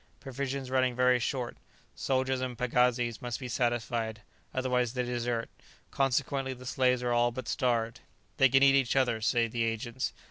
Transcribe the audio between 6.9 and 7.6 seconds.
are all but